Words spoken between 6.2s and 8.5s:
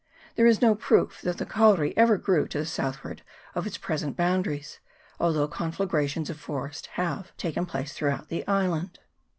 of forest have taken place throughout the